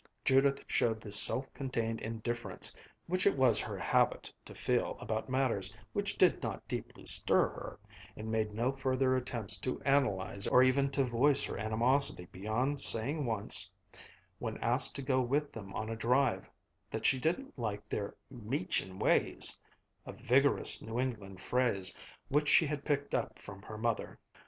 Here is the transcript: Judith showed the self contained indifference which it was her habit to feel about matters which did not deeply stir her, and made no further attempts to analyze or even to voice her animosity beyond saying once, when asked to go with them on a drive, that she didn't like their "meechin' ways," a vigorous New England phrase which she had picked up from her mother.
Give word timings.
Judith 0.25 0.63
showed 0.65 0.99
the 0.99 1.11
self 1.11 1.53
contained 1.53 2.01
indifference 2.01 2.75
which 3.05 3.27
it 3.27 3.37
was 3.37 3.59
her 3.59 3.77
habit 3.77 4.33
to 4.45 4.55
feel 4.55 4.97
about 4.99 5.29
matters 5.29 5.75
which 5.93 6.17
did 6.17 6.41
not 6.41 6.67
deeply 6.67 7.05
stir 7.05 7.49
her, 7.49 7.79
and 8.17 8.31
made 8.31 8.51
no 8.51 8.71
further 8.71 9.15
attempts 9.15 9.59
to 9.59 9.79
analyze 9.83 10.47
or 10.47 10.63
even 10.63 10.89
to 10.89 11.03
voice 11.03 11.43
her 11.43 11.55
animosity 11.55 12.25
beyond 12.31 12.81
saying 12.81 13.27
once, 13.27 13.69
when 14.39 14.57
asked 14.57 14.95
to 14.95 15.03
go 15.03 15.21
with 15.21 15.51
them 15.53 15.71
on 15.75 15.87
a 15.87 15.95
drive, 15.95 16.49
that 16.89 17.05
she 17.05 17.19
didn't 17.19 17.53
like 17.59 17.87
their 17.87 18.15
"meechin' 18.31 18.97
ways," 18.97 19.55
a 20.07 20.13
vigorous 20.13 20.81
New 20.81 20.99
England 20.99 21.39
phrase 21.39 21.95
which 22.27 22.49
she 22.49 22.65
had 22.65 22.83
picked 22.83 23.13
up 23.13 23.37
from 23.37 23.61
her 23.61 23.77
mother. 23.77 24.17